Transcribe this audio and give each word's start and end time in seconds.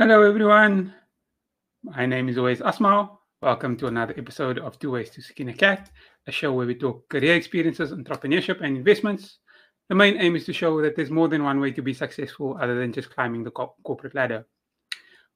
Hello, 0.00 0.22
everyone. 0.22 0.94
My 1.82 2.06
name 2.06 2.28
is 2.28 2.38
always 2.38 2.60
Asmal. 2.60 3.18
Welcome 3.42 3.76
to 3.78 3.88
another 3.88 4.14
episode 4.16 4.60
of 4.60 4.78
Two 4.78 4.92
Ways 4.92 5.10
to 5.10 5.20
Skin 5.20 5.48
a 5.48 5.52
Cat, 5.52 5.90
a 6.28 6.30
show 6.30 6.52
where 6.52 6.68
we 6.68 6.76
talk 6.76 7.08
career 7.08 7.34
experiences, 7.34 7.90
entrepreneurship, 7.90 8.60
and 8.62 8.76
investments. 8.76 9.38
The 9.88 9.96
main 9.96 10.16
aim 10.18 10.36
is 10.36 10.46
to 10.46 10.52
show 10.52 10.80
that 10.82 10.94
there's 10.94 11.10
more 11.10 11.26
than 11.26 11.42
one 11.42 11.58
way 11.58 11.72
to 11.72 11.82
be 11.82 11.92
successful 11.92 12.56
other 12.60 12.78
than 12.78 12.92
just 12.92 13.10
climbing 13.10 13.42
the 13.42 13.50
co- 13.50 13.74
corporate 13.82 14.14
ladder. 14.14 14.46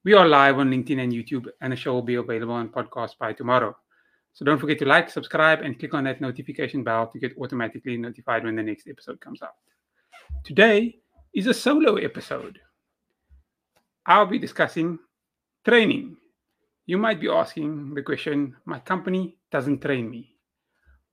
We 0.04 0.14
are 0.14 0.28
live 0.28 0.60
on 0.60 0.70
LinkedIn 0.70 1.02
and 1.02 1.12
YouTube, 1.12 1.48
and 1.60 1.72
the 1.72 1.76
show 1.76 1.94
will 1.94 2.02
be 2.02 2.14
available 2.14 2.54
on 2.54 2.68
podcast 2.68 3.18
by 3.18 3.32
tomorrow. 3.32 3.76
So 4.32 4.44
don't 4.44 4.60
forget 4.60 4.78
to 4.78 4.84
like, 4.84 5.10
subscribe, 5.10 5.62
and 5.62 5.76
click 5.76 5.92
on 5.92 6.04
that 6.04 6.20
notification 6.20 6.84
bell 6.84 7.08
to 7.08 7.18
get 7.18 7.36
automatically 7.36 7.96
notified 7.96 8.44
when 8.44 8.54
the 8.54 8.62
next 8.62 8.86
episode 8.86 9.20
comes 9.20 9.42
out. 9.42 9.56
Today 10.44 11.00
is 11.34 11.48
a 11.48 11.52
solo 11.52 11.96
episode. 11.96 12.60
I'll 14.06 14.26
be 14.26 14.38
discussing 14.38 14.98
training. 15.64 16.16
You 16.86 16.98
might 16.98 17.20
be 17.20 17.28
asking 17.28 17.94
the 17.94 18.02
question 18.02 18.56
my 18.64 18.80
company 18.80 19.36
doesn't 19.52 19.80
train 19.80 20.10
me. 20.10 20.36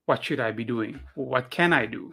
What 0.06 0.24
should 0.24 0.40
I 0.40 0.50
be 0.50 0.64
doing? 0.64 0.98
What 1.14 1.50
can 1.50 1.72
I 1.72 1.86
do? 1.86 2.12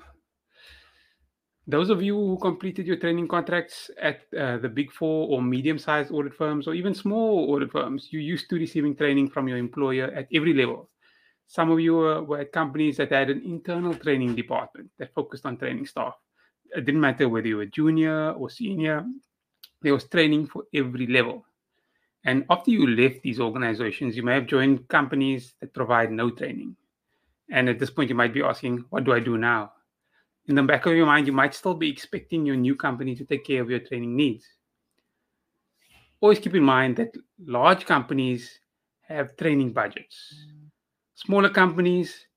Those 1.65 1.89
of 1.89 2.01
you 2.01 2.15
who 2.15 2.37
completed 2.37 2.85
your 2.85 2.97
training 2.97 3.27
contracts 3.27 3.89
at 3.99 4.21
uh, 4.39 4.57
the 4.57 4.69
big 4.69 4.91
four 4.91 5.27
or 5.29 5.41
medium 5.41 5.79
sized 5.79 6.11
audit 6.11 6.33
firms 6.33 6.67
or 6.67 6.75
even 6.75 6.93
small 6.93 7.51
audit 7.51 7.71
firms, 7.71 8.09
you're 8.11 8.21
used 8.21 8.49
to 8.49 8.55
receiving 8.55 8.95
training 8.95 9.31
from 9.31 9.47
your 9.47 9.57
employer 9.57 10.05
at 10.15 10.27
every 10.33 10.53
level. 10.53 10.89
Some 11.47 11.71
of 11.71 11.79
you 11.79 11.95
were, 11.95 12.21
were 12.23 12.39
at 12.41 12.51
companies 12.51 12.97
that 12.97 13.11
had 13.11 13.29
an 13.31 13.41
internal 13.43 13.95
training 13.95 14.35
department 14.35 14.91
that 14.99 15.13
focused 15.13 15.45
on 15.45 15.57
training 15.57 15.87
staff. 15.87 16.13
It 16.75 16.85
didn't 16.85 17.01
matter 17.01 17.27
whether 17.27 17.47
you 17.47 17.57
were 17.57 17.65
junior 17.65 18.31
or 18.31 18.49
senior, 18.49 19.03
there 19.81 19.93
was 19.93 20.05
training 20.05 20.47
for 20.47 20.63
every 20.73 21.07
level. 21.07 21.45
And 22.23 22.45
after 22.49 22.71
you 22.71 22.87
left 22.87 23.21
these 23.21 23.39
organizations, 23.39 24.17
you 24.17 24.23
may 24.23 24.33
have 24.33 24.47
joined 24.47 24.87
companies 24.87 25.53
that 25.61 25.73
provide 25.73 26.11
no 26.11 26.29
training. 26.29 26.75
And 27.49 27.69
at 27.69 27.79
this 27.79 27.89
point, 27.89 28.09
you 28.09 28.15
might 28.15 28.33
be 28.33 28.43
asking, 28.43 28.83
what 28.89 29.05
do 29.05 29.13
I 29.13 29.19
do 29.19 29.37
now? 29.37 29.71
In 30.47 30.55
the 30.55 30.63
back 30.63 30.85
of 30.85 30.95
your 30.95 31.05
mind, 31.05 31.27
you 31.27 31.33
might 31.33 31.53
still 31.53 31.73
be 31.73 31.89
expecting 31.89 32.45
your 32.45 32.55
new 32.55 32.75
company 32.75 33.15
to 33.15 33.25
take 33.25 33.45
care 33.45 33.61
of 33.61 33.69
your 33.69 33.79
training 33.79 34.15
needs. 34.15 34.45
Always 36.19 36.39
keep 36.39 36.55
in 36.55 36.63
mind 36.63 36.95
that 36.97 37.15
large 37.45 37.85
companies 37.85 38.59
have 39.07 39.37
training 39.37 39.71
budgets. 39.71 40.33
Smaller 41.15 41.49
companies 41.49 42.27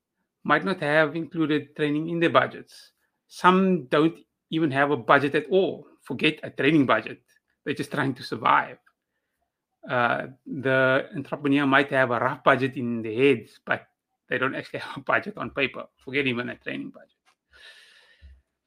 might 0.43 0.63
not 0.63 0.79
have 0.79 1.15
included 1.15 1.75
training 1.75 2.09
in 2.09 2.19
their 2.19 2.29
budgets. 2.29 2.91
Some 3.27 3.85
don't 3.85 4.17
even 4.49 4.71
have 4.71 4.91
a 4.91 4.97
budget 4.97 5.35
at 5.35 5.49
all. 5.49 5.87
Forget 6.01 6.39
a 6.43 6.49
training 6.49 6.85
budget 6.85 7.21
they're 7.65 7.73
just 7.73 7.91
trying 7.91 8.13
to 8.15 8.23
survive. 8.23 8.77
Uh, 9.89 10.27
the 10.45 11.07
entrepreneur 11.15 11.65
might 11.65 11.89
have 11.89 12.11
a 12.11 12.19
rough 12.19 12.43
budget 12.43 12.75
in 12.75 13.01
their 13.01 13.13
heads, 13.13 13.59
but 13.65 13.87
they 14.29 14.37
don't 14.37 14.55
actually 14.55 14.79
have 14.85 14.97
a 14.97 15.01
budget 15.01 15.37
on 15.37 15.49
paper. 15.51 15.85
Forget 16.03 16.27
even 16.27 16.49
a 16.49 16.55
training 16.55 16.89
budget. 16.89 17.09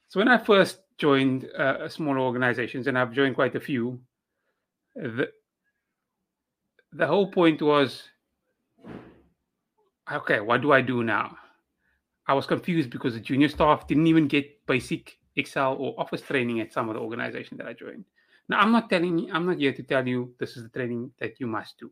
So 0.09 0.21
when 0.21 0.29
I 0.29 0.39
first 0.39 0.81
joined 0.99 1.47
uh, 1.59 1.89
small 1.89 2.19
organizations, 2.19 2.87
and 2.87 2.99
I've 2.99 3.13
joined 3.13 3.35
quite 3.35 3.57
a 3.57 3.61
few, 3.61 4.01
the, 4.95 5.29
the 6.93 7.07
whole 7.07 7.31
point 7.31 7.61
was, 7.61 8.05
okay, 10.13 10.41
what 10.41 10.63
do 10.63 10.73
I 10.73 10.83
do 10.83 11.03
now? 11.03 11.37
I 12.27 12.35
was 12.35 12.47
confused 12.47 12.91
because 12.91 13.15
the 13.15 13.21
junior 13.21 13.49
staff 13.49 13.87
didn't 13.87 14.07
even 14.07 14.29
get 14.29 14.65
basic 14.67 15.19
Excel 15.37 15.75
or 15.75 15.99
Office 15.99 16.23
training 16.23 16.61
at 16.61 16.73
some 16.73 16.89
of 16.89 16.95
the 16.95 17.01
organizations 17.01 17.59
that 17.59 17.67
I 17.67 17.73
joined. 17.73 18.05
Now, 18.49 18.61
I'm 18.61 18.73
not 18.73 18.91
telling 18.91 19.19
you, 19.19 19.33
I'm 19.33 19.47
not 19.47 19.59
here 19.59 19.73
to 19.73 19.83
tell 19.83 20.07
you 20.07 20.35
this 20.39 20.57
is 20.57 20.65
the 20.65 20.69
training 20.69 21.11
that 21.19 21.41
you 21.41 21.47
must 21.47 21.79
do. 21.79 21.91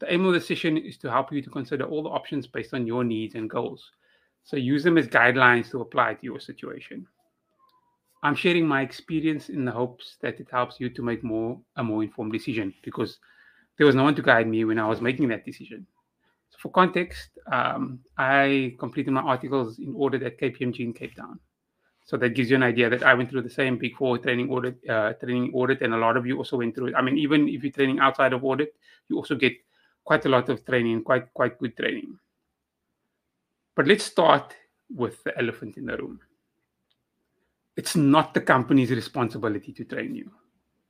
The 0.00 0.12
aim 0.12 0.26
of 0.26 0.34
the 0.34 0.40
session 0.40 0.76
is 0.76 0.98
to 0.98 1.10
help 1.10 1.32
you 1.32 1.40
to 1.40 1.50
consider 1.50 1.84
all 1.84 2.02
the 2.02 2.10
options 2.10 2.46
based 2.46 2.74
on 2.74 2.86
your 2.86 3.04
needs 3.04 3.34
and 3.34 3.48
goals. 3.48 3.90
So 4.44 4.56
use 4.56 4.84
them 4.84 4.98
as 4.98 5.08
guidelines 5.08 5.70
to 5.70 5.80
apply 5.80 6.14
to 6.14 6.24
your 6.24 6.38
situation. 6.38 7.06
I'm 8.22 8.34
sharing 8.34 8.66
my 8.66 8.82
experience 8.82 9.48
in 9.48 9.64
the 9.64 9.72
hopes 9.72 10.16
that 10.20 10.40
it 10.40 10.48
helps 10.50 10.78
you 10.78 10.90
to 10.90 11.02
make 11.02 11.22
more 11.22 11.58
a 11.76 11.84
more 11.84 12.02
informed 12.02 12.32
decision 12.32 12.74
because 12.82 13.18
there 13.78 13.86
was 13.86 13.94
no 13.94 14.04
one 14.04 14.14
to 14.14 14.22
guide 14.22 14.48
me 14.48 14.64
when 14.64 14.78
I 14.78 14.86
was 14.86 15.00
making 15.00 15.28
that 15.28 15.44
decision. 15.44 15.86
So 16.50 16.58
for 16.60 16.70
context, 16.70 17.30
um, 17.50 18.00
I 18.18 18.74
completed 18.78 19.12
my 19.12 19.20
articles 19.20 19.78
in 19.78 19.94
order 19.94 20.24
at 20.24 20.38
KPMG 20.38 20.80
in 20.80 20.92
Cape 20.92 21.14
Town. 21.14 21.38
So 22.06 22.16
that 22.18 22.30
gives 22.30 22.50
you 22.50 22.56
an 22.56 22.62
idea 22.62 22.88
that 22.88 23.02
I 23.02 23.14
went 23.14 23.30
through 23.30 23.42
the 23.42 23.50
same 23.50 23.76
Big 23.78 23.96
Four 23.96 24.18
training 24.18 24.48
audit, 24.48 24.78
uh, 24.88 25.14
training 25.14 25.50
audit, 25.52 25.82
and 25.82 25.92
a 25.92 25.96
lot 25.96 26.16
of 26.16 26.24
you 26.24 26.38
also 26.38 26.56
went 26.56 26.76
through 26.76 26.88
it. 26.88 26.94
I 26.94 27.02
mean, 27.02 27.18
even 27.18 27.48
if 27.48 27.64
you're 27.64 27.72
training 27.72 27.98
outside 27.98 28.32
of 28.32 28.44
audit, 28.44 28.76
you 29.08 29.16
also 29.16 29.34
get 29.34 29.54
quite 30.04 30.24
a 30.24 30.28
lot 30.28 30.48
of 30.48 30.64
training, 30.64 31.02
quite 31.02 31.34
quite 31.34 31.58
good 31.58 31.76
training. 31.76 32.16
But 33.74 33.88
let's 33.88 34.04
start 34.04 34.54
with 34.88 35.22
the 35.24 35.36
elephant 35.36 35.76
in 35.78 35.86
the 35.86 35.96
room. 35.96 36.20
It's 37.76 37.96
not 37.96 38.34
the 38.34 38.40
company's 38.40 38.90
responsibility 38.90 39.72
to 39.72 39.84
train 39.84 40.14
you. 40.14 40.30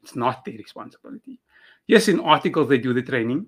It's 0.03 0.15
not 0.15 0.45
their 0.45 0.59
responsibility. 0.59 1.41
Yes, 1.87 2.09
in 2.09 2.21
articles 2.21 2.69
they 2.69 2.79
do 2.79 2.93
the 2.93 3.03
training, 3.03 3.47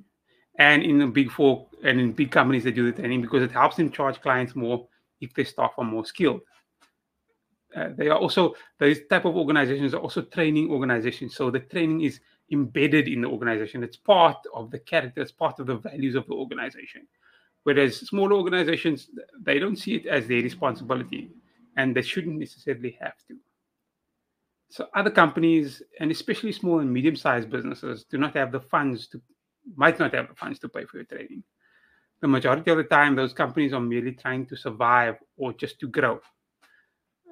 and 0.59 0.83
in 0.83 0.99
the 1.01 1.07
big 1.07 1.31
four 1.31 1.69
and 1.85 2.01
in 2.01 2.13
big 2.13 2.31
companies 2.31 2.65
they 2.65 2.73
do 2.73 2.91
the 2.91 2.99
training 2.99 3.21
because 3.21 3.43
it 3.43 3.53
helps 3.53 3.77
them 3.77 3.91
charge 3.91 4.23
clients 4.23 4.57
more 4.57 4.89
if 5.21 5.35
their 5.35 5.45
staff 5.45 5.73
are 5.77 5.85
more 5.85 6.07
skilled 6.07 6.41
uh, 7.77 7.91
they 7.97 8.09
are 8.09 8.19
also 8.19 8.55
these 8.81 9.01
type 9.11 9.25
of 9.25 9.37
organizations 9.37 9.95
are 9.95 10.01
also 10.01 10.23
training 10.23 10.71
organizations. 10.71 11.37
So 11.37 11.51
the 11.51 11.61
training 11.61 12.03
is 12.03 12.21
embedded 12.51 13.09
in 13.09 13.23
the 13.23 13.29
organization. 13.29 13.83
It's 13.83 13.97
part 13.97 14.39
of 14.55 14.71
the 14.71 14.79
character 14.79 15.21
it's 15.21 15.33
part 15.33 15.61
of 15.61 15.67
the 15.67 15.77
values 15.77 16.15
of 16.15 16.27
the 16.27 16.35
organization. 16.35 17.07
Whereas 17.65 17.97
smaller 17.97 18.35
organizations 18.35 19.11
they 19.41 19.59
don't 19.59 19.77
see 19.77 19.97
it 19.97 20.07
as 20.07 20.27
their 20.27 20.43
responsibility 20.43 21.31
and 21.77 21.95
they 21.95 22.03
shouldn't 22.03 22.39
necessarily 22.39 22.97
have 23.01 23.17
to. 23.29 23.37
So 24.71 24.89
other 24.95 25.11
companies 25.11 25.83
and 26.01 26.11
especially 26.11 26.53
small 26.53 26.81
and 26.81 26.93
medium 26.93 27.17
sized 27.17 27.51
businesses 27.51 28.05
do 28.05 28.17
not 28.17 28.35
have 28.35 28.53
the 28.53 28.61
funds 28.61 29.09
to 29.09 29.21
might 29.77 29.99
not 29.99 30.15
have 30.15 30.29
the 30.29 30.35
funds 30.35 30.59
to 30.61 30.69
pay 30.71 30.87
for 30.87 30.97
your 30.97 31.05
training. 31.05 31.43
The 32.21 32.29
majority 32.29 32.71
of 32.71 32.79
the 32.79 32.85
time 32.85 33.15
those 33.15 33.35
companies 33.35 33.75
are 33.75 33.81
merely 33.81 34.13
trying 34.13 34.47
to 34.47 34.57
survive 34.57 35.17
or 35.37 35.53
just 35.53 35.79
to 35.81 35.89
grow 35.89 36.21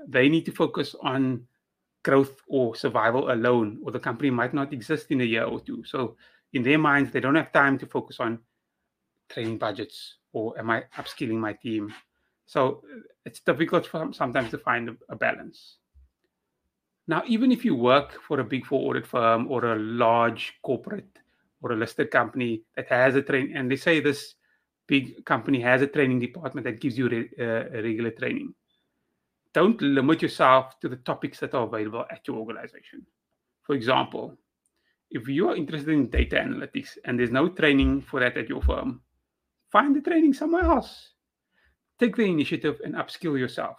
they 0.07 0.29
need 0.29 0.45
to 0.47 0.53
focus 0.53 0.95
on 1.03 1.47
growth 2.05 2.41
or 2.49 2.77
survival 2.77 3.33
alone, 3.33 3.79
or 3.83 3.91
the 3.91 3.99
company 3.99 4.31
might 4.31 4.55
not 4.55 4.73
exist 4.73 5.11
in 5.11 5.21
a 5.21 5.25
year 5.25 5.45
or 5.45 5.61
two. 5.61 5.83
So, 5.85 6.17
in 6.53 6.63
their 6.63 6.79
minds, 6.79 7.11
they 7.11 7.21
don't 7.21 7.35
have 7.35 7.53
time 7.53 7.77
to 7.79 7.87
focus 7.87 8.21
on 8.21 8.39
training 9.29 9.59
budgets 9.59 10.19
or 10.33 10.57
am 10.59 10.71
I 10.71 10.85
upskilling 10.97 11.39
my 11.39 11.53
team. 11.55 11.93
So, 12.47 12.85
it's 13.25 13.41
difficult 13.41 13.87
for 13.87 14.13
sometimes 14.13 14.51
to 14.53 14.59
find 14.59 14.91
a, 14.91 14.97
a 15.09 15.17
balance. 15.17 15.79
Now, 17.09 17.23
even 17.27 17.51
if 17.51 17.65
you 17.65 17.75
work 17.75 18.21
for 18.23 18.41
a 18.41 18.45
big 18.45 18.67
four 18.67 18.91
audit 18.91 19.07
firm 19.07 19.51
or 19.51 19.65
a 19.65 19.77
large 19.77 20.55
corporate 20.63 21.19
or 21.63 21.73
a 21.73 21.77
listed 21.77 22.11
company 22.11 22.63
that 22.77 22.89
has 22.89 23.17
a 23.17 23.23
train, 23.23 23.57
and 23.57 23.71
they 23.71 23.77
say 23.77 24.01
this 24.01 24.35
big 24.87 25.25
company 25.25 25.61
has 25.61 25.83
a 25.83 25.87
training 25.87 26.21
department 26.21 26.65
that 26.65 26.81
gives 26.81 26.97
you 26.97 27.09
re, 27.09 27.29
uh, 27.41 27.71
regular 27.83 28.13
training 28.13 28.55
don't 29.57 29.81
limit 29.81 30.21
yourself 30.21 30.79
to 30.81 30.87
the 30.87 30.97
topics 30.97 31.41
that 31.41 31.55
are 31.55 31.65
available 31.65 32.05
at 32.11 32.29
your 32.29 32.37
organization. 32.37 33.07
For 33.63 33.75
example, 33.75 34.37
if 35.11 35.27
you 35.29 35.49
are 35.49 35.57
interested 35.57 35.95
in 35.95 36.11
data 36.11 36.37
analytics 36.37 36.99
and 37.07 37.19
there's 37.19 37.31
no 37.31 37.49
training 37.49 38.03
for 38.03 38.21
that 38.21 38.37
at 38.37 38.51
your 38.51 38.61
firm, 38.61 39.01
find 39.73 39.97
the 39.97 40.03
training 40.03 40.35
somewhere 40.35 40.65
else. 40.65 41.13
Take 41.99 42.17
the 42.17 42.25
initiative 42.25 42.83
and 42.85 42.97
upskill 42.97 43.39
yourself. 43.39 43.79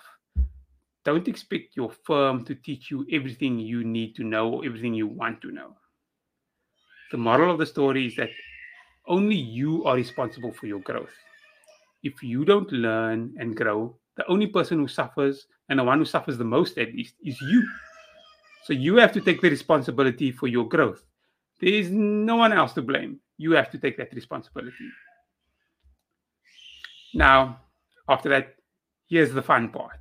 Don't 1.05 1.27
expect 1.27 1.75
your 1.75 1.91
firm 2.07 2.43
to 2.45 2.55
teach 2.55 2.89
you 2.89 3.05
everything 3.11 3.59
you 3.59 3.83
need 3.83 4.15
to 4.15 4.23
know 4.23 4.49
or 4.49 4.65
everything 4.65 4.95
you 4.95 5.05
want 5.05 5.43
to 5.43 5.51
know. 5.51 5.75
The 7.11 7.19
moral 7.19 7.51
of 7.51 7.59
the 7.59 7.67
story 7.67 8.07
is 8.07 8.15
that 8.15 8.31
only 9.07 9.35
you 9.35 9.85
are 9.85 9.95
responsible 9.95 10.53
for 10.53 10.65
your 10.65 10.79
growth. 10.79 11.13
If 12.01 12.23
you 12.23 12.45
don't 12.45 12.71
learn 12.71 13.35
and 13.37 13.55
grow, 13.55 13.99
the 14.17 14.27
only 14.27 14.47
person 14.47 14.79
who 14.79 14.87
suffers 14.87 15.47
and 15.69 15.79
the 15.79 15.83
one 15.83 15.99
who 15.99 16.05
suffers 16.05 16.37
the 16.37 16.43
most 16.43 16.77
at 16.77 16.93
least 16.93 17.15
is 17.23 17.39
you. 17.41 17.67
So 18.65 18.73
you 18.73 18.97
have 18.97 19.13
to 19.13 19.21
take 19.21 19.39
the 19.39 19.49
responsibility 19.49 20.31
for 20.31 20.47
your 20.47 20.67
growth. 20.67 21.03
There 21.61 21.73
is 21.73 21.89
no 21.89 22.35
one 22.35 22.51
else 22.51 22.73
to 22.73 22.81
blame. 22.81 23.19
You 23.37 23.51
have 23.51 23.69
to 23.71 23.77
take 23.77 23.97
that 23.97 24.13
responsibility. 24.13 24.89
Now 27.13 27.61
after 28.09 28.29
that 28.29 28.55
here's 29.07 29.33
the 29.33 29.41
fun 29.41 29.69
part. 29.69 29.99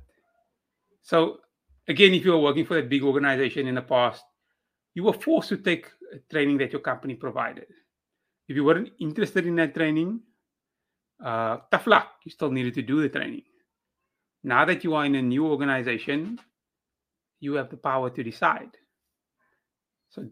So 1.03 1.37
again 1.87 2.13
if 2.13 2.25
you 2.25 2.31
were 2.31 2.39
working 2.39 2.65
for 2.65 2.73
that 2.75 2.89
big 2.89 3.03
organization 3.03 3.67
in 3.67 3.75
the 3.75 3.81
past 3.81 4.23
you 4.93 5.03
were 5.03 5.13
forced 5.13 5.49
to 5.49 5.57
take 5.57 5.87
training 6.31 6.57
that 6.57 6.71
your 6.71 6.81
company 6.81 7.13
provided. 7.13 7.67
If 8.47 8.55
you 8.55 8.63
weren't 8.63 8.91
interested 8.99 9.45
in 9.45 9.55
that 9.57 9.75
training 9.75 10.21
uh, 11.23 11.57
tough 11.71 11.87
luck. 11.87 12.07
You 12.23 12.31
still 12.31 12.51
needed 12.51 12.73
to 12.75 12.81
do 12.81 13.01
the 13.01 13.09
training 13.09 13.43
now 14.47 14.63
that 14.65 14.83
you 14.83 14.95
are 14.95 15.05
in 15.05 15.15
a 15.15 15.21
new 15.21 15.45
organization, 15.45 16.39
you 17.39 17.55
have 17.55 17.69
the 17.69 17.77
power 17.77 18.09
to 18.09 18.23
decide. 18.23 18.71
So 20.09 20.25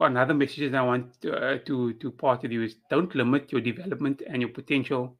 another 0.00 0.34
message 0.34 0.70
that 0.70 0.78
I 0.78 0.82
want 0.82 1.20
to, 1.22 1.32
uh, 1.34 1.58
to 1.66 1.94
to 1.94 2.10
part 2.10 2.42
with 2.42 2.52
you 2.52 2.62
is 2.62 2.76
don't 2.90 3.14
limit 3.14 3.50
your 3.50 3.62
development 3.62 4.22
and 4.28 4.42
your 4.42 4.50
potential 4.50 5.16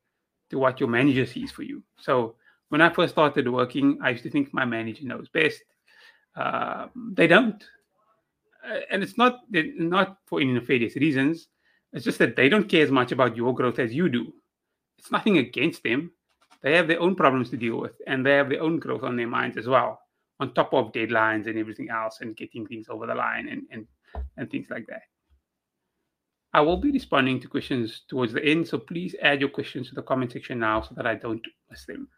to 0.51 0.59
what 0.59 0.81
your 0.81 0.89
manager 0.89 1.25
sees 1.25 1.51
for 1.51 1.63
you. 1.63 1.83
So 1.99 2.37
when 2.69 2.83
I 2.83 2.91
first 2.93 3.15
started 3.15 3.49
working, 3.49 3.99
I 4.03 4.11
used 4.11 4.25
to 4.25 4.31
think 4.31 4.53
my 4.53 4.67
manager 4.67 5.07
knows 5.07 5.29
best. 5.29 5.63
Uh, 6.37 6.89
they 7.13 7.27
don't, 7.27 7.65
uh, 8.69 8.81
and 8.91 9.03
it's 9.03 9.17
not 9.17 9.41
not 9.51 10.19
for 10.27 10.45
nefarious 10.45 10.97
reasons. 10.97 11.49
It's 11.93 12.05
just 12.05 12.19
that 12.19 12.37
they 12.37 12.49
don't 12.49 12.69
care 12.69 12.85
as 12.85 12.91
much 12.91 13.13
about 13.13 13.37
your 13.37 13.55
growth 13.55 13.79
as 13.79 13.95
you 13.95 14.09
do. 14.09 14.33
It's 14.99 15.11
nothing 15.11 15.39
against 15.39 15.83
them. 15.85 16.13
They 16.65 16.75
have 16.77 16.89
their 16.89 17.01
own 17.01 17.15
problems 17.15 17.51
to 17.51 17.59
deal 17.59 17.79
with, 17.79 17.93
and 18.07 18.25
they 18.25 18.33
have 18.33 18.49
their 18.49 18.63
own 18.63 18.79
growth 18.79 19.03
on 19.03 19.17
their 19.17 19.29
minds 19.29 19.59
as 19.59 19.67
well, 19.67 20.01
on 20.41 20.55
top 20.55 20.73
of 20.73 20.93
deadlines 20.93 21.47
and 21.47 21.59
everything 21.59 21.91
else, 21.91 22.23
and 22.23 22.35
getting 22.35 22.67
things 22.67 22.87
over 22.89 23.07
the 23.07 23.15
line 23.15 23.49
and 23.49 23.65
and 23.71 23.87
and 24.39 24.51
things 24.51 24.69
like 24.71 24.87
that. 24.87 25.03
I 26.55 26.63
will 26.63 26.79
be 26.79 26.91
responding 26.91 27.39
to 27.41 27.49
questions 27.49 28.05
towards 28.09 28.33
the 28.33 28.43
end, 28.43 28.67
so 28.67 28.79
please 28.79 29.15
add 29.21 29.41
your 29.41 29.51
questions 29.51 29.91
to 29.91 29.95
the 29.95 30.03
comment 30.03 30.33
section 30.33 30.59
now 30.59 30.81
so 30.81 30.95
that 30.95 31.07
I 31.07 31.17
don't 31.17 31.47
miss 31.69 31.85
them. 31.85 32.09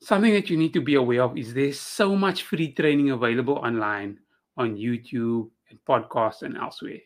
Something 0.00 0.32
that 0.32 0.50
you 0.50 0.56
need 0.56 0.72
to 0.72 0.80
be 0.80 0.96
aware 0.96 1.22
of 1.22 1.38
is 1.38 1.54
there's 1.54 1.78
so 1.78 2.16
much 2.16 2.42
free 2.42 2.72
training 2.72 3.10
available 3.10 3.56
online 3.58 4.18
on 4.56 4.76
YouTube 4.76 5.50
and 5.70 5.78
podcasts 5.88 6.42
and 6.42 6.56
elsewhere. 6.56 6.98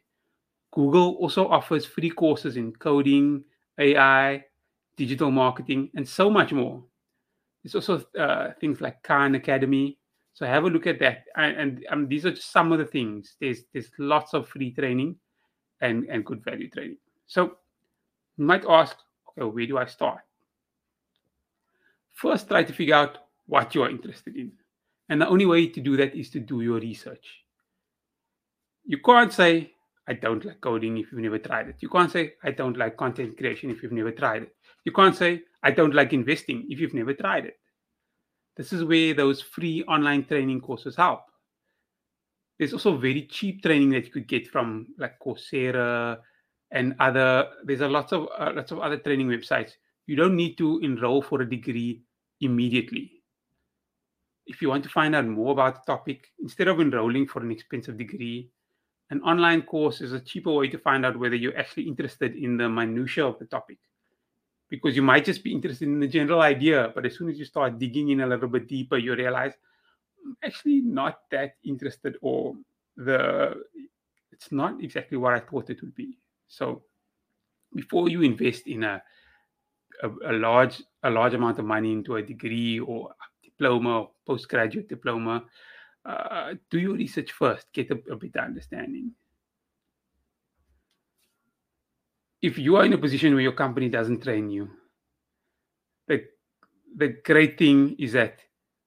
Google 0.70 1.16
also 1.16 1.46
offers 1.48 1.84
free 1.84 2.10
courses 2.10 2.56
in 2.56 2.72
coding, 2.72 3.44
AI, 3.78 4.44
digital 4.96 5.30
marketing, 5.30 5.90
and 5.94 6.08
so 6.08 6.30
much 6.30 6.52
more. 6.52 6.82
There's 7.62 7.74
also 7.74 8.04
uh, 8.18 8.52
things 8.60 8.80
like 8.80 9.02
Khan 9.02 9.34
Academy. 9.34 9.98
So 10.34 10.46
have 10.46 10.64
a 10.64 10.70
look 10.70 10.86
at 10.86 10.98
that. 11.00 11.24
And, 11.36 11.56
and 11.56 11.86
um, 11.90 12.08
these 12.08 12.26
are 12.26 12.30
just 12.30 12.50
some 12.50 12.72
of 12.72 12.78
the 12.78 12.86
things. 12.86 13.36
There's 13.40 13.64
there's 13.72 13.90
lots 13.98 14.34
of 14.34 14.48
free 14.48 14.72
training 14.72 15.16
and, 15.80 16.04
and 16.08 16.24
good 16.24 16.42
value 16.42 16.70
training. 16.70 16.96
So 17.26 17.56
you 18.36 18.44
might 18.46 18.64
ask, 18.66 18.96
okay, 19.38 19.46
where 19.46 19.66
do 19.66 19.78
I 19.78 19.86
start? 19.86 20.20
First, 22.12 22.48
try 22.48 22.62
to 22.62 22.72
figure 22.72 22.94
out 22.94 23.18
what 23.46 23.74
you 23.74 23.82
are 23.82 23.90
interested 23.90 24.36
in. 24.36 24.52
And 25.08 25.20
the 25.20 25.28
only 25.28 25.46
way 25.46 25.66
to 25.66 25.80
do 25.80 25.96
that 25.98 26.14
is 26.14 26.30
to 26.30 26.40
do 26.40 26.62
your 26.62 26.80
research. 26.80 27.44
You 28.84 28.98
can't 28.98 29.32
say, 29.32 29.72
I 30.08 30.14
don't 30.14 30.44
like 30.44 30.60
coding 30.60 30.98
if 30.98 31.12
you've 31.12 31.20
never 31.20 31.38
tried 31.38 31.68
it. 31.68 31.76
You 31.80 31.88
can't 31.88 32.10
say, 32.10 32.34
I 32.42 32.50
don't 32.50 32.76
like 32.76 32.96
content 32.96 33.36
creation 33.36 33.70
if 33.70 33.82
you've 33.82 33.92
never 33.92 34.10
tried 34.10 34.42
it. 34.42 34.56
You 34.84 34.92
can't 34.92 35.14
say, 35.14 35.42
I 35.62 35.70
don't 35.70 35.94
like 35.94 36.12
investing 36.12 36.66
if 36.68 36.80
you've 36.80 36.94
never 36.94 37.14
tried 37.14 37.46
it. 37.46 37.58
This 38.56 38.72
is 38.72 38.84
where 38.84 39.14
those 39.14 39.40
free 39.40 39.84
online 39.84 40.24
training 40.24 40.60
courses 40.60 40.96
help. 40.96 41.20
There's 42.58 42.72
also 42.72 42.96
very 42.96 43.26
cheap 43.26 43.62
training 43.62 43.90
that 43.90 44.06
you 44.06 44.12
could 44.12 44.28
get 44.28 44.48
from 44.48 44.88
like 44.98 45.18
Coursera 45.20 46.18
and 46.70 46.94
other. 47.00 47.48
There's 47.64 47.80
a 47.80 47.88
lots 47.88 48.12
of 48.12 48.28
uh, 48.38 48.52
lots 48.54 48.72
of 48.72 48.80
other 48.80 48.98
training 48.98 49.28
websites. 49.28 49.72
You 50.06 50.16
don't 50.16 50.36
need 50.36 50.58
to 50.58 50.80
enroll 50.80 51.22
for 51.22 51.42
a 51.42 51.48
degree 51.48 52.02
immediately. 52.40 53.22
If 54.46 54.60
you 54.60 54.68
want 54.68 54.82
to 54.82 54.90
find 54.90 55.14
out 55.14 55.26
more 55.26 55.52
about 55.52 55.86
the 55.86 55.92
topic, 55.92 56.26
instead 56.40 56.68
of 56.68 56.80
enrolling 56.80 57.28
for 57.28 57.40
an 57.40 57.52
expensive 57.52 57.96
degree, 57.96 58.50
an 59.12 59.20
online 59.20 59.60
course 59.62 60.00
is 60.00 60.14
a 60.14 60.20
cheaper 60.20 60.50
way 60.50 60.68
to 60.68 60.78
find 60.78 61.04
out 61.04 61.18
whether 61.18 61.36
you're 61.36 61.56
actually 61.58 61.86
interested 61.86 62.34
in 62.34 62.56
the 62.56 62.66
minutia 62.66 63.26
of 63.26 63.38
the 63.38 63.44
topic 63.44 63.78
because 64.70 64.96
you 64.96 65.02
might 65.02 65.22
just 65.22 65.44
be 65.44 65.52
interested 65.52 65.86
in 65.86 66.00
the 66.00 66.08
general 66.08 66.40
idea, 66.40 66.90
but 66.94 67.04
as 67.04 67.18
soon 67.18 67.28
as 67.28 67.38
you 67.38 67.44
start 67.44 67.78
digging 67.78 68.08
in 68.08 68.22
a 68.22 68.26
little 68.26 68.48
bit 68.48 68.66
deeper, 68.66 68.96
you 68.96 69.14
realize 69.14 69.52
I'm 70.24 70.34
actually 70.42 70.80
not 70.80 71.18
that 71.30 71.56
interested, 71.62 72.16
or 72.22 72.54
the 72.96 73.62
it's 74.30 74.50
not 74.50 74.82
exactly 74.82 75.18
what 75.18 75.34
I 75.34 75.40
thought 75.40 75.68
it 75.68 75.82
would 75.82 75.94
be. 75.94 76.16
So 76.48 76.84
before 77.74 78.08
you 78.08 78.22
invest 78.22 78.66
in 78.66 78.82
a 78.82 79.02
a, 80.02 80.08
a 80.30 80.32
large 80.32 80.82
a 81.02 81.10
large 81.10 81.34
amount 81.34 81.58
of 81.58 81.66
money 81.66 81.92
into 81.92 82.16
a 82.16 82.22
degree 82.22 82.80
or 82.80 83.10
a 83.10 83.44
diploma 83.44 84.00
or 84.00 84.10
postgraduate 84.26 84.88
diploma, 84.88 85.44
uh, 86.04 86.54
do 86.70 86.78
your 86.78 86.94
research 86.94 87.32
first, 87.32 87.66
get 87.72 87.90
a, 87.90 87.98
a 88.10 88.16
better 88.16 88.40
understanding. 88.40 89.12
if 92.42 92.58
you 92.58 92.76
are 92.76 92.84
in 92.84 92.92
a 92.92 92.98
position 92.98 93.34
where 93.34 93.42
your 93.42 93.52
company 93.52 93.88
doesn't 93.88 94.22
train 94.22 94.50
you, 94.50 94.68
the 96.08 96.24
the 96.96 97.08
great 97.24 97.56
thing 97.56 97.94
is 97.98 98.12
that 98.12 98.40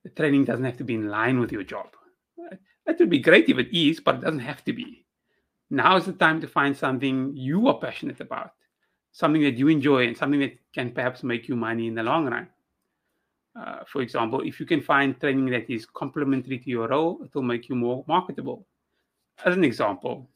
the 0.04 0.10
training 0.10 0.44
doesn't 0.44 0.66
have 0.66 0.78
to 0.78 0.84
be 0.84 0.94
in 0.94 1.10
line 1.10 1.40
with 1.40 1.52
your 1.52 1.64
job. 1.64 1.88
That 2.86 3.00
would 3.00 3.10
be 3.10 3.20
great 3.20 3.50
if 3.50 3.58
it 3.58 3.76
is, 3.76 4.00
but 4.00 4.16
it 4.16 4.22
doesn't 4.22 4.42
have 4.42 4.64
to 4.66 4.74
be. 4.74 5.08
Now 5.72 5.96
is 5.96 6.06
the 6.06 6.14
time 6.14 6.40
to 6.42 6.48
find 6.48 6.78
something 6.78 7.36
you 7.36 7.68
are 7.68 7.80
passionate 7.80 8.20
about, 8.20 8.52
something 9.12 9.42
that 9.42 9.58
you 9.58 9.70
enjoy, 9.70 10.06
and 10.06 10.16
something 10.16 10.42
that 10.42 10.60
can 10.72 10.92
perhaps 10.92 11.24
make 11.24 11.48
you 11.48 11.56
money 11.56 11.88
in 11.88 11.96
the 11.96 12.04
long 12.04 12.28
run. 12.28 12.48
Uh, 13.56 13.80
for 13.88 14.02
example, 14.02 14.42
if 14.42 14.60
you 14.60 14.66
can 14.66 14.81
find 14.81 15.19
training 15.19 15.50
that 15.52 15.69
is 15.69 15.86
complementary 15.86 16.60
to 16.60 16.69
your 16.69 16.88
role, 16.90 17.22
it 17.24 17.34
will 17.34 17.42
make 17.42 17.69
you 17.69 17.75
more 17.75 18.04
marketable. 18.07 18.68
As 19.46 19.56
an 19.56 19.63
example, 19.63 20.30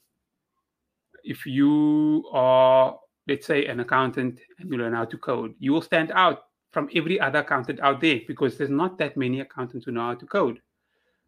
if 1.23 1.45
you 1.45 2.23
are 2.31 2.97
let's 3.29 3.45
say 3.45 3.65
an 3.67 3.79
accountant 3.79 4.39
and 4.59 4.71
you 4.71 4.77
learn 4.77 4.93
how 4.93 5.05
to 5.05 5.17
code, 5.17 5.53
you 5.59 5.71
will 5.71 5.81
stand 5.81 6.11
out 6.11 6.45
from 6.71 6.89
every 6.95 7.19
other 7.19 7.39
accountant 7.39 7.79
out 7.79 8.01
there 8.01 8.19
because 8.27 8.57
there's 8.57 8.69
not 8.69 8.97
that 8.97 9.15
many 9.15 9.39
accountants 9.39 9.85
who 9.85 9.91
know 9.91 10.01
how 10.01 10.15
to 10.15 10.25
code. 10.25 10.59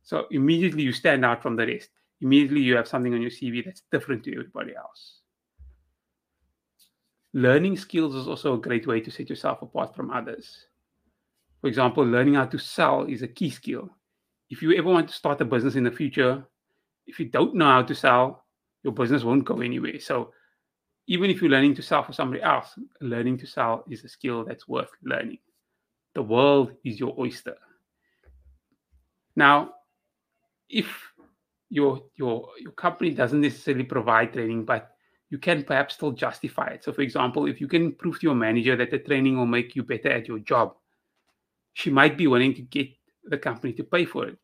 So 0.01 0.25
immediately 0.31 0.81
you 0.81 0.93
stand 0.93 1.23
out 1.23 1.41
from 1.41 1.55
the 1.55 1.67
rest. 1.67 1.89
Immediately 2.21 2.61
you 2.61 2.75
have 2.75 2.87
something 2.87 3.13
on 3.13 3.21
your 3.21 3.31
CV 3.31 3.63
that's 3.63 3.83
different 3.91 4.23
to 4.23 4.33
everybody 4.33 4.75
else. 4.75 5.19
Learning 7.33 7.77
skills 7.77 8.15
is 8.15 8.27
also 8.27 8.55
a 8.55 8.61
great 8.61 8.87
way 8.87 8.99
to 8.99 9.11
set 9.11 9.29
yourself 9.29 9.61
apart 9.61 9.95
from 9.95 10.11
others. 10.11 10.65
For 11.61 11.67
example, 11.67 12.03
learning 12.03 12.33
how 12.33 12.45
to 12.45 12.57
sell 12.57 13.05
is 13.05 13.21
a 13.21 13.27
key 13.27 13.51
skill. 13.51 13.89
If 14.49 14.61
you 14.61 14.73
ever 14.73 14.89
want 14.89 15.07
to 15.09 15.13
start 15.13 15.41
a 15.41 15.45
business 15.45 15.75
in 15.75 15.83
the 15.83 15.91
future, 15.91 16.43
if 17.07 17.19
you 17.19 17.27
don't 17.29 17.55
know 17.55 17.65
how 17.65 17.83
to 17.83 17.95
sell, 17.95 18.45
your 18.83 18.93
business 18.93 19.23
won't 19.23 19.45
go 19.45 19.61
anywhere. 19.61 19.99
So 19.99 20.33
even 21.07 21.29
if 21.29 21.41
you're 21.41 21.51
learning 21.51 21.75
to 21.75 21.81
sell 21.81 22.03
for 22.03 22.13
somebody 22.13 22.41
else, 22.41 22.77
learning 22.99 23.37
to 23.39 23.47
sell 23.47 23.85
is 23.89 24.03
a 24.03 24.09
skill 24.09 24.43
that's 24.43 24.67
worth 24.67 24.89
learning. 25.03 25.37
The 26.15 26.23
world 26.23 26.73
is 26.83 26.99
your 26.99 27.15
oyster. 27.19 27.55
Now, 29.35 29.73
if 30.69 30.87
your 31.69 32.03
your 32.15 32.49
your 32.59 32.73
company 32.73 33.11
doesn't 33.11 33.39
necessarily 33.39 33.83
provide 33.83 34.33
training, 34.33 34.65
but 34.65 34.91
you 35.29 35.37
can 35.37 35.63
perhaps 35.63 35.93
still 35.93 36.11
justify 36.11 36.67
it. 36.67 36.83
So, 36.83 36.91
for 36.91 37.01
example, 37.01 37.45
if 37.45 37.61
you 37.61 37.67
can 37.67 37.93
prove 37.93 38.19
to 38.19 38.27
your 38.27 38.35
manager 38.35 38.75
that 38.75 38.91
the 38.91 38.99
training 38.99 39.37
will 39.37 39.45
make 39.45 39.75
you 39.75 39.83
better 39.83 40.11
at 40.11 40.27
your 40.27 40.39
job, 40.39 40.75
she 41.73 41.89
might 41.89 42.17
be 42.17 42.27
willing 42.27 42.53
to 42.55 42.61
get 42.61 42.89
the 43.23 43.37
company 43.37 43.73
to 43.73 43.83
pay 43.83 44.05
for 44.05 44.27
it, 44.27 44.37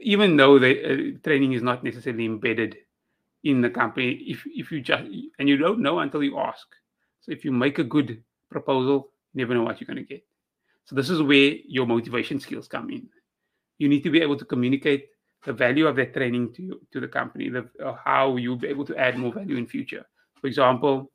even 0.00 0.36
though 0.36 0.58
the 0.58 0.72
uh, 0.84 1.18
training 1.22 1.52
is 1.52 1.62
not 1.62 1.84
necessarily 1.84 2.24
embedded 2.24 2.76
in 3.44 3.60
the 3.60 3.70
company 3.70 4.12
if 4.26 4.42
if 4.46 4.72
you 4.72 4.80
just 4.80 5.04
and 5.38 5.48
you 5.48 5.56
don't 5.56 5.80
know 5.80 5.98
until 6.00 6.22
you 6.22 6.38
ask. 6.38 6.66
So 7.20 7.32
if 7.32 7.44
you 7.44 7.52
make 7.52 7.78
a 7.78 7.84
good 7.84 8.22
proposal, 8.50 9.10
you 9.32 9.42
never 9.42 9.54
know 9.54 9.62
what 9.62 9.80
you're 9.80 9.86
going 9.86 10.04
to 10.06 10.14
get. 10.14 10.24
So 10.84 10.94
this 10.94 11.08
is 11.08 11.22
where 11.22 11.54
your 11.66 11.86
motivation 11.86 12.38
skills 12.40 12.68
come 12.68 12.90
in. 12.90 13.08
You 13.78 13.88
need 13.88 14.02
to 14.02 14.10
be 14.10 14.20
able 14.20 14.36
to 14.36 14.44
communicate 14.44 15.08
the 15.44 15.52
value 15.52 15.86
of 15.86 15.96
that 15.96 16.14
training 16.14 16.52
to 16.54 16.80
to 16.92 17.00
the 17.00 17.08
company, 17.08 17.48
the, 17.48 17.68
how 18.04 18.36
you'll 18.36 18.56
be 18.56 18.68
able 18.68 18.84
to 18.86 18.96
add 18.96 19.18
more 19.18 19.32
value 19.32 19.56
in 19.56 19.66
future. 19.66 20.04
For 20.40 20.46
example, 20.46 21.10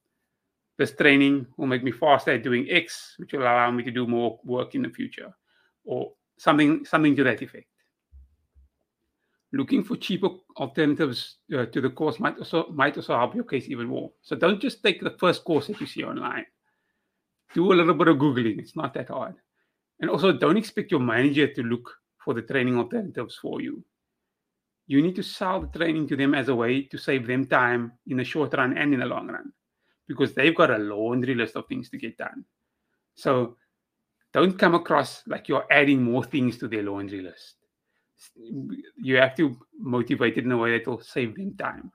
this 0.79 0.95
training 0.95 1.45
will 1.57 1.67
make 1.67 1.83
me 1.83 1.91
faster 1.91 2.31
at 2.31 2.43
doing 2.43 2.65
X, 2.67 3.13
which 3.17 3.33
will 3.33 3.43
allow 3.43 3.69
me 3.69 3.83
to 3.83 3.91
do 3.91 4.07
more 4.07 4.39
work 4.43 4.74
in 4.74 4.81
the 4.81 4.89
future, 4.89 5.31
or 5.83 6.13
something 6.39 6.83
something 6.86 7.15
to 7.15 7.24
that 7.25 7.43
effect 7.43 7.67
looking 9.51 9.83
for 9.83 9.95
cheaper 9.95 10.29
alternatives 10.57 11.38
uh, 11.55 11.65
to 11.67 11.81
the 11.81 11.89
course 11.89 12.19
might 12.19 12.38
also 12.38 12.67
might 12.71 12.95
also 12.98 13.17
help 13.17 13.36
your 13.36 13.43
case 13.43 13.67
even 13.67 13.88
more. 13.88 14.12
So 14.21 14.36
don't 14.36 14.62
just 14.62 14.83
take 14.83 15.01
the 15.01 15.15
first 15.19 15.43
course 15.43 15.67
that 15.67 15.79
you 15.79 15.88
see 15.88 16.03
online. 16.03 16.45
Do 17.53 17.71
a 17.71 17.75
little 17.75 17.95
bit 17.95 18.07
of 18.07 18.17
googling. 18.17 18.59
It's 18.59 18.75
not 18.75 18.93
that 18.93 19.09
hard. 19.09 19.36
And 20.01 20.09
also, 20.09 20.31
don't 20.31 20.57
expect 20.57 20.91
your 20.91 21.00
manager 21.00 21.48
to 21.53 21.63
look 21.63 21.91
for 22.24 22.33
the 22.33 22.41
training 22.41 22.77
alternatives 22.77 23.38
for 23.41 23.59
you. 23.59 23.83
You 24.88 25.01
need 25.01 25.15
to 25.15 25.24
sell 25.24 25.62
the 25.62 25.77
training 25.77 26.07
to 26.09 26.15
them 26.15 26.33
as 26.33 26.48
a 26.48 26.55
way 26.55 26.83
to 26.83 26.98
save 26.98 27.27
them 27.27 27.45
time 27.45 27.93
in 28.07 28.17
the 28.17 28.24
short 28.24 28.53
run 28.53 28.77
and 28.77 28.93
in 28.93 29.01
the 29.01 29.05
long 29.05 29.27
run, 29.27 29.51
because 30.09 30.33
they've 30.33 30.55
got 30.55 30.71
a 30.71 30.77
laundry 30.77 31.35
list 31.35 31.55
of 31.55 31.65
things 31.67 31.89
to 31.91 31.97
get 31.97 32.17
done. 32.17 32.43
So 33.15 33.55
don't 34.33 34.59
come 34.59 34.75
across 34.75 35.23
like 35.25 35.47
you're 35.47 35.65
adding 35.71 36.03
more 36.03 36.25
things 36.25 36.57
to 36.57 36.67
their 36.67 36.83
laundry 36.83 37.21
list 37.21 37.55
you 38.95 39.17
have 39.17 39.35
to 39.35 39.57
motivate 39.77 40.37
it 40.37 40.45
in 40.45 40.51
a 40.51 40.57
way 40.57 40.77
that 40.77 40.87
will 40.87 41.01
save 41.01 41.35
them 41.35 41.55
time. 41.55 41.91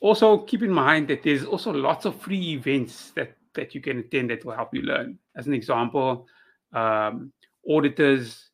Also, 0.00 0.38
keep 0.38 0.62
in 0.62 0.70
mind 0.70 1.08
that 1.08 1.22
there's 1.22 1.44
also 1.44 1.72
lots 1.72 2.04
of 2.04 2.20
free 2.20 2.52
events 2.52 3.10
that, 3.12 3.36
that 3.54 3.74
you 3.74 3.80
can 3.80 4.00
attend 4.00 4.30
that 4.30 4.44
will 4.44 4.54
help 4.54 4.74
you 4.74 4.82
learn. 4.82 5.18
As 5.36 5.46
an 5.46 5.54
example, 5.54 6.26
um, 6.72 7.32
auditors, 7.68 8.50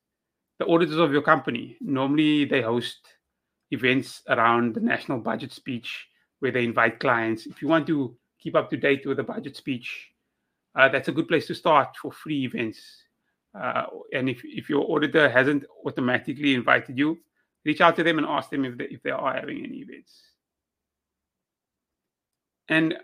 the 0.59 0.67
auditors 0.67 0.99
of 0.99 1.13
your 1.13 1.23
company, 1.23 1.77
normally 1.81 2.45
they 2.45 2.63
host 2.63 2.99
events 3.73 4.23
around 4.29 4.75
the 4.75 4.81
national 4.81 5.19
budget 5.19 5.53
speech 5.53 6.07
where 6.41 6.53
they 6.53 6.65
invite 6.65 6.99
clients. 7.01 7.47
If 7.47 7.63
you 7.63 7.69
want 7.69 7.87
to 7.87 8.17
keep 8.39 8.57
up 8.57 8.69
to 8.71 8.77
date 8.77 9.07
with 9.07 9.19
the 9.19 9.23
budget 9.23 9.57
speech, 9.57 10.11
uh, 10.75 10.89
that's 10.89 11.09
a 11.09 11.13
good 11.13 11.29
place 11.29 11.47
to 11.47 11.55
start 11.55 11.97
for 11.97 12.13
free 12.13 12.45
events. 12.45 12.81
Uh, 13.59 13.85
and 14.13 14.29
if, 14.29 14.41
if 14.45 14.69
your 14.69 14.91
auditor 14.91 15.29
hasn't 15.29 15.65
automatically 15.85 16.55
invited 16.55 16.99
you, 16.99 17.19
reach 17.65 17.81
out 17.81 17.97
to 17.97 18.03
them 18.03 18.19
and 18.19 18.27
ask 18.27 18.51
them 18.51 18.65
if 18.65 18.77
they, 18.79 18.85
if 18.85 19.03
they 19.03 19.11
are 19.11 19.35
having 19.35 19.65
any 19.65 19.79
events. 19.79 20.21
And 22.69 22.95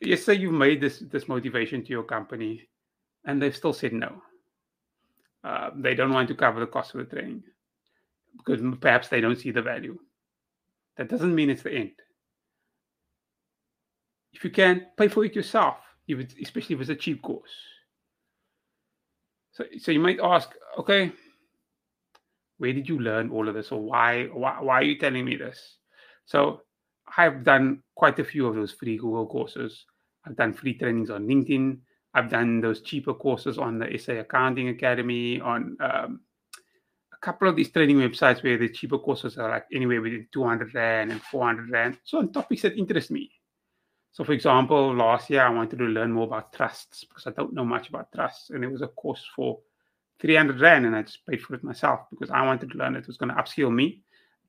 yes, 0.00 0.24
say 0.24 0.34
you've 0.34 0.52
made 0.52 0.80
this 0.80 0.98
this 0.98 1.26
motivation 1.26 1.82
to 1.82 1.88
your 1.88 2.02
company, 2.02 2.68
and 3.24 3.40
they've 3.40 3.56
still 3.56 3.72
said 3.72 3.94
no. 3.94 4.22
Uh, 5.42 5.70
they 5.74 5.94
don't 5.94 6.12
want 6.12 6.28
to 6.28 6.34
cover 6.34 6.60
the 6.60 6.66
cost 6.66 6.94
of 6.94 6.98
the 6.98 7.16
training 7.16 7.42
because 8.36 8.60
perhaps 8.78 9.08
they 9.08 9.22
don't 9.22 9.38
see 9.38 9.50
the 9.50 9.62
value. 9.62 9.98
That 10.98 11.08
doesn't 11.08 11.34
mean 11.34 11.48
it's 11.48 11.62
the 11.62 11.72
end. 11.72 11.92
If 14.32 14.44
you 14.44 14.50
can, 14.50 14.86
pay 14.96 15.08
for 15.08 15.24
it 15.24 15.34
yourself, 15.34 15.76
if 16.06 16.34
especially 16.40 16.76
if 16.76 16.80
it's 16.82 16.90
a 16.90 16.94
cheap 16.94 17.22
course. 17.22 17.50
So, 19.52 19.64
so 19.78 19.90
you 19.90 20.00
might 20.00 20.20
ask, 20.22 20.50
okay, 20.78 21.12
where 22.58 22.72
did 22.72 22.88
you 22.88 23.00
learn 23.00 23.30
all 23.30 23.48
of 23.48 23.54
this, 23.54 23.72
or 23.72 23.80
why, 23.80 24.24
why, 24.26 24.60
why 24.60 24.74
are 24.80 24.84
you 24.84 24.98
telling 24.98 25.24
me 25.24 25.36
this? 25.36 25.78
So 26.26 26.62
I've 27.16 27.42
done 27.42 27.82
quite 27.96 28.18
a 28.18 28.24
few 28.24 28.46
of 28.46 28.54
those 28.54 28.72
free 28.72 28.96
Google 28.96 29.26
courses. 29.26 29.84
I've 30.26 30.36
done 30.36 30.52
free 30.52 30.74
trainings 30.74 31.10
on 31.10 31.26
LinkedIn. 31.26 31.78
I've 32.14 32.30
done 32.30 32.60
those 32.60 32.82
cheaper 32.82 33.14
courses 33.14 33.58
on 33.58 33.78
the 33.78 33.96
SA 33.98 34.12
Accounting 34.14 34.68
Academy, 34.68 35.40
on 35.40 35.76
um, 35.80 36.20
a 37.12 37.18
couple 37.24 37.48
of 37.48 37.56
these 37.56 37.70
training 37.70 37.96
websites 37.96 38.42
where 38.42 38.58
the 38.58 38.68
cheaper 38.68 38.98
courses 38.98 39.38
are 39.38 39.48
like 39.48 39.66
anywhere 39.72 40.00
between 40.00 40.28
200 40.32 40.74
Rand 40.74 41.12
and 41.12 41.22
400 41.22 41.70
Rand. 41.70 41.98
So 42.04 42.18
on 42.18 42.32
topics 42.32 42.62
that 42.62 42.76
interest 42.76 43.10
me. 43.10 43.30
So, 44.12 44.24
for 44.24 44.32
example, 44.32 44.94
last 44.94 45.30
year 45.30 45.42
I 45.42 45.50
wanted 45.50 45.78
to 45.78 45.84
learn 45.84 46.12
more 46.12 46.24
about 46.24 46.52
trusts 46.52 47.04
because 47.04 47.26
I 47.26 47.30
don't 47.30 47.52
know 47.52 47.64
much 47.64 47.88
about 47.88 48.12
trusts. 48.12 48.50
And 48.50 48.64
it 48.64 48.70
was 48.70 48.82
a 48.82 48.88
course 48.88 49.24
for 49.36 49.60
300 50.20 50.60
Rand 50.60 50.86
and 50.86 50.96
I 50.96 51.02
just 51.02 51.24
paid 51.26 51.40
for 51.40 51.54
it 51.54 51.62
myself 51.62 52.00
because 52.10 52.30
I 52.30 52.44
wanted 52.44 52.70
to 52.70 52.78
learn 52.78 52.96
it. 52.96 53.06
Was 53.06 53.16
going 53.16 53.34
to 53.34 53.40
upskill 53.40 53.72
me. 53.72 54.02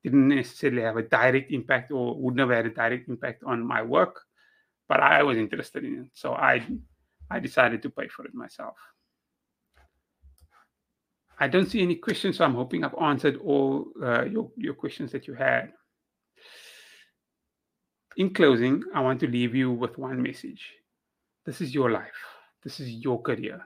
Didn't 0.04 0.30
necessarily 0.30 0.82
have 0.82 0.98
a 0.98 1.04
direct 1.04 1.52
impact 1.52 1.92
or 1.92 2.20
wouldn't 2.20 2.40
have 2.40 2.50
had 2.50 2.66
a 2.66 2.74
direct 2.74 3.08
impact 3.08 3.44
on 3.44 3.66
my 3.66 3.84
work, 3.84 4.22
but 4.90 5.00
I 5.00 5.22
was 5.22 5.38
interested 5.38 5.84
in 5.84 6.00
it. 6.02 6.08
So 6.14 6.34
I, 6.34 6.66
I 7.30 7.40
decided 7.40 7.84
to 7.84 7.92
pay 7.92 8.08
for 8.08 8.26
it 8.26 8.34
myself. 8.34 8.78
I 11.40 11.48
don't 11.48 11.70
see 11.70 11.82
any 11.84 11.96
questions, 11.96 12.38
so 12.38 12.46
I'm 12.46 12.56
hoping 12.56 12.84
I've 12.84 12.96
answered 13.00 13.38
all 13.38 13.92
uh, 14.02 14.26
your, 14.26 14.52
your 14.58 14.74
questions 14.74 15.12
that 15.12 15.28
you 15.28 15.36
had 15.36 15.72
in 18.18 18.34
closing, 18.34 18.84
I 18.94 19.02
want 19.02 19.20
to 19.22 19.28
leave 19.28 19.56
you 19.56 19.72
with 19.72 19.98
one 19.98 20.22
message. 20.22 20.74
This 21.46 21.62
is 21.62 21.74
your 21.74 21.92
life. 21.92 22.20
This 22.64 22.80
is 22.80 22.90
your 22.90 23.22
career. 23.22 23.62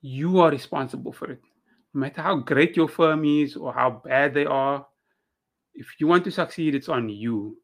You 0.00 0.40
are 0.40 0.50
responsible 0.50 1.12
for 1.12 1.30
it. 1.30 1.40
No 1.94 2.00
matter 2.00 2.22
how 2.22 2.36
great 2.36 2.76
your 2.76 2.88
firm 2.88 3.24
is 3.24 3.56
or 3.56 3.72
how 3.72 4.02
bad 4.04 4.34
they 4.34 4.46
are, 4.46 4.86
if 5.74 5.86
you 5.98 6.06
want 6.06 6.24
to 6.24 6.30
succeed, 6.30 6.74
it's 6.74 6.88
on 6.88 7.08
you. 7.08 7.56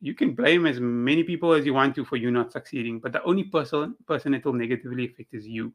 You 0.00 0.14
can 0.14 0.34
blame 0.34 0.66
as 0.66 0.78
many 0.78 1.24
people 1.24 1.52
as 1.52 1.66
you 1.66 1.74
want 1.74 1.94
to 1.96 2.04
for 2.04 2.16
you 2.16 2.30
not 2.30 2.52
succeeding, 2.52 3.00
but 3.00 3.12
the 3.12 3.22
only 3.24 3.44
person 3.44 3.96
person 4.06 4.34
it 4.34 4.44
will 4.44 4.52
negatively 4.52 5.06
affect 5.06 5.34
is 5.34 5.46
you. 5.46 5.72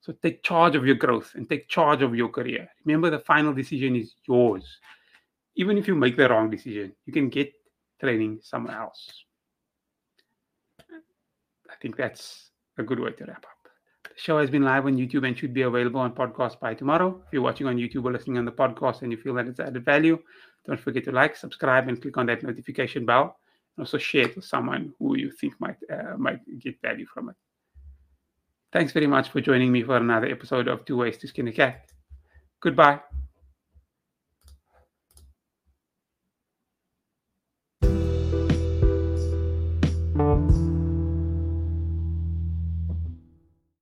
So 0.00 0.12
take 0.12 0.42
charge 0.42 0.74
of 0.74 0.84
your 0.84 0.96
growth 0.96 1.32
and 1.34 1.48
take 1.48 1.68
charge 1.68 2.02
of 2.02 2.14
your 2.14 2.28
career. 2.28 2.68
Remember, 2.84 3.10
the 3.10 3.20
final 3.20 3.54
decision 3.54 3.96
is 3.96 4.14
yours. 4.26 4.80
Even 5.54 5.78
if 5.78 5.86
you 5.86 5.94
make 5.94 6.16
the 6.16 6.28
wrong 6.28 6.50
decision, 6.50 6.92
you 7.06 7.12
can 7.12 7.28
get 7.28 7.52
training 8.00 8.40
somewhere 8.42 8.80
else. 8.80 9.24
I 11.70 11.76
think 11.80 11.96
that's 11.96 12.50
a 12.78 12.82
good 12.82 13.00
way 13.00 13.12
to 13.12 13.24
wrap 13.24 13.44
up. 13.44 13.70
The 14.04 14.10
show 14.16 14.38
has 14.38 14.50
been 14.50 14.62
live 14.62 14.86
on 14.86 14.96
YouTube 14.96 15.26
and 15.26 15.36
should 15.36 15.54
be 15.54 15.62
available 15.62 16.00
on 16.00 16.14
podcast 16.14 16.60
by 16.60 16.74
tomorrow. 16.74 17.20
If 17.26 17.32
you're 17.32 17.42
watching 17.42 17.66
on 17.66 17.76
YouTube 17.76 18.04
or 18.04 18.12
listening 18.12 18.38
on 18.38 18.44
the 18.44 18.52
podcast 18.52 19.02
and 19.02 19.10
you 19.10 19.18
feel 19.18 19.34
that 19.34 19.46
it's 19.46 19.60
added 19.60 19.84
value, 19.84 20.18
don't 20.66 20.80
forget 20.80 21.04
to 21.04 21.12
like, 21.12 21.36
subscribe, 21.36 21.88
and 21.88 22.00
click 22.00 22.16
on 22.16 22.26
that 22.26 22.42
notification 22.42 23.04
bell. 23.04 23.36
And 23.76 23.84
also 23.84 23.98
share 23.98 24.26
it 24.26 24.36
with 24.36 24.44
someone 24.44 24.92
who 24.98 25.16
you 25.16 25.32
think 25.32 25.54
might 25.58 25.76
uh, 25.92 26.16
might 26.16 26.38
get 26.60 26.80
value 26.80 27.06
from 27.06 27.30
it. 27.30 27.36
Thanks 28.72 28.92
very 28.92 29.06
much 29.06 29.30
for 29.30 29.40
joining 29.40 29.72
me 29.72 29.82
for 29.82 29.96
another 29.96 30.26
episode 30.26 30.68
of 30.68 30.84
Two 30.84 30.98
Ways 30.98 31.18
to 31.18 31.28
Skin 31.28 31.48
a 31.48 31.52
Cat. 31.52 31.90
Goodbye. 32.60 33.00